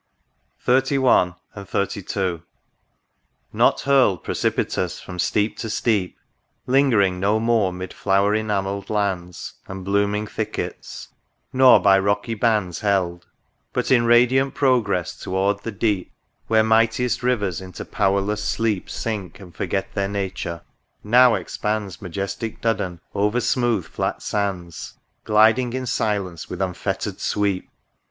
[0.65, 2.41] THE RIVER DUDDON, 33 XXXI.
[3.53, 6.17] Not hurled precipitous from steep to steep;
[6.65, 11.09] Lingering no more mid flower enamelled lands And blooming thickets;
[11.53, 13.27] nor by rocky bands Held;—
[13.73, 16.11] but in radiant progress toward the Deep
[16.47, 20.61] Where mightiest rivers into powerless sleep Sink, and forget their nature;—
[21.05, 27.69] 7iow expands Majestic Duddon, over smooth flat sands, Gliding in silence with unfettered sweep